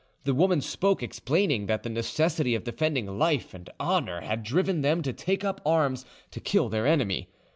[0.23, 5.03] The woman spoke, explaining that the necessity of defending life and honour had driven them
[5.03, 7.29] to take up arms to kill their enemy.